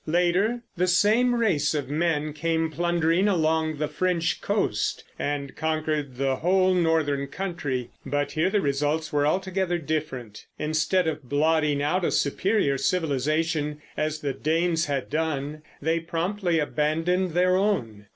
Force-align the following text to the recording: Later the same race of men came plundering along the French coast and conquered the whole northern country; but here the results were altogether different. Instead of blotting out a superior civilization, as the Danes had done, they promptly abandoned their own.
Later 0.07 0.63
the 0.75 0.87
same 0.87 1.35
race 1.35 1.75
of 1.75 1.87
men 1.91 2.33
came 2.33 2.71
plundering 2.71 3.27
along 3.27 3.77
the 3.77 3.87
French 3.87 4.41
coast 4.41 5.03
and 5.19 5.55
conquered 5.55 6.15
the 6.15 6.37
whole 6.37 6.73
northern 6.73 7.27
country; 7.27 7.91
but 8.03 8.31
here 8.31 8.49
the 8.49 8.61
results 8.61 9.13
were 9.13 9.27
altogether 9.27 9.77
different. 9.77 10.47
Instead 10.57 11.07
of 11.07 11.29
blotting 11.29 11.83
out 11.83 12.03
a 12.03 12.09
superior 12.09 12.79
civilization, 12.79 13.79
as 13.95 14.21
the 14.21 14.33
Danes 14.33 14.85
had 14.87 15.07
done, 15.07 15.61
they 15.83 15.99
promptly 15.99 16.57
abandoned 16.57 17.33
their 17.33 17.55
own. 17.55 18.07